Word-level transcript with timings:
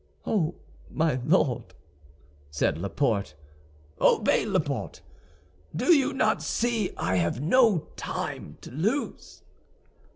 "Oh, 0.25 0.55
my 0.89 1.19
Lord!" 1.27 1.75
said 2.49 2.75
Laporte. 2.75 3.35
"Obey, 3.99 4.47
Laporte, 4.47 5.01
do 5.75 5.93
you 5.95 6.11
not 6.11 6.41
see 6.41 6.89
I 6.97 7.17
have 7.17 7.39
no 7.39 7.89
time 7.95 8.57
to 8.61 8.71
lose?" 8.71 9.43